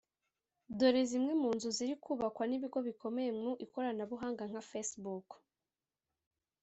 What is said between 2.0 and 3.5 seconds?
kubakwa n’ibigo bikomeye